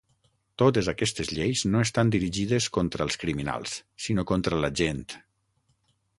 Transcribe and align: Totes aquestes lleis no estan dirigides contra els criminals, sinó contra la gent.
Totes 0.61 0.87
aquestes 0.93 1.29
lleis 1.39 1.61
no 1.75 1.83
estan 1.87 2.13
dirigides 2.15 2.69
contra 2.79 3.07
els 3.09 3.19
criminals, 3.25 3.77
sinó 4.09 4.27
contra 4.35 4.63
la 4.65 4.73
gent. 4.83 5.07